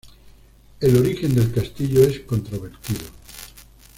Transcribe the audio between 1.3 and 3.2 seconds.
del castillo es controvertido.